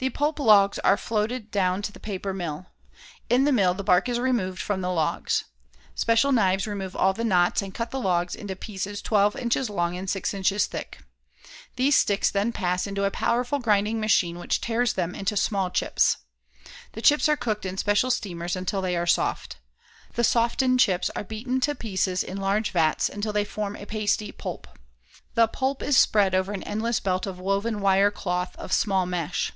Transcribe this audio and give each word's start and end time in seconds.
The 0.00 0.10
pulp 0.10 0.38
logs 0.38 0.78
are 0.84 0.96
floated 0.96 1.50
down 1.50 1.82
to 1.82 1.90
the 1.90 1.98
paper 1.98 2.32
mill. 2.32 2.66
In 3.28 3.44
the 3.44 3.50
mill 3.50 3.74
the 3.74 3.82
bark 3.82 4.08
is 4.08 4.20
removed 4.20 4.62
from 4.62 4.80
the 4.80 4.92
logs. 4.92 5.46
Special 5.96 6.30
knives 6.30 6.68
remove 6.68 6.94
all 6.94 7.12
the 7.12 7.24
knots 7.24 7.62
and 7.62 7.74
cut 7.74 7.90
the 7.90 7.98
logs 7.98 8.36
into 8.36 8.54
pieces 8.54 9.02
twelve 9.02 9.34
inches 9.34 9.68
long 9.68 9.96
and 9.96 10.08
six 10.08 10.32
inches 10.32 10.66
thick. 10.66 11.00
These 11.74 11.96
sticks 11.98 12.30
then 12.30 12.52
pass 12.52 12.86
into 12.86 13.02
a 13.02 13.10
powerful 13.10 13.58
grinding 13.58 13.98
machine 13.98 14.38
which 14.38 14.60
tears 14.60 14.92
them 14.92 15.16
into 15.16 15.36
small 15.36 15.68
chips. 15.68 16.18
The 16.92 17.02
chips 17.02 17.28
are 17.28 17.36
cooked 17.36 17.66
in 17.66 17.76
special 17.76 18.12
steamers 18.12 18.54
until 18.54 18.80
they 18.80 18.96
are 18.96 19.04
soft. 19.04 19.56
The 20.14 20.22
softened 20.22 20.78
chips 20.78 21.10
are 21.16 21.24
beaten 21.24 21.58
to 21.62 21.74
pieces 21.74 22.22
in 22.22 22.36
large 22.36 22.70
vats 22.70 23.08
until 23.08 23.32
they 23.32 23.44
form 23.44 23.74
a 23.74 23.84
pasty 23.84 24.30
pulp. 24.30 24.68
The 25.34 25.48
pulp 25.48 25.82
is 25.82 25.98
spread 25.98 26.36
over 26.36 26.52
an 26.52 26.62
endless 26.62 27.00
belt 27.00 27.26
of 27.26 27.40
woven 27.40 27.80
wire 27.80 28.12
cloth 28.12 28.54
of 28.54 28.72
small 28.72 29.04
mesh. 29.04 29.52